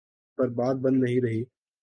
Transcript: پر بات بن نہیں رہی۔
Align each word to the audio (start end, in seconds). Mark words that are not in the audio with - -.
پر 0.37 0.47
بات 0.49 0.75
بن 0.75 0.99
نہیں 0.99 1.21
رہی۔ 1.21 1.43